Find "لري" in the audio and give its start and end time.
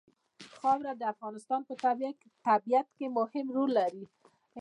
3.79-4.05